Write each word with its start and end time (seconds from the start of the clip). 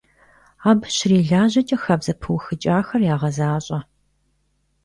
Абы 0.69 0.87
щрилажьэкӀэ, 0.95 1.77
хабзэ 1.81 2.13
пыухыкӀахэр 2.21 3.01
ягъэзащӀэ. 3.13 3.79